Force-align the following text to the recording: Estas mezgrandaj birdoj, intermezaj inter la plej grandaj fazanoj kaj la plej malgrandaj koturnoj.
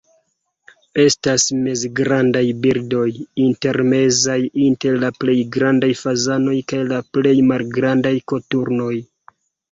Estas 1.01 1.43
mezgrandaj 1.65 2.41
birdoj, 2.63 3.03
intermezaj 3.43 4.37
inter 4.63 4.97
la 5.03 5.11
plej 5.23 5.35
grandaj 5.57 5.89
fazanoj 5.99 6.55
kaj 6.73 6.79
la 6.93 7.03
plej 7.19 7.35
malgrandaj 7.51 8.13
koturnoj. 8.33 8.95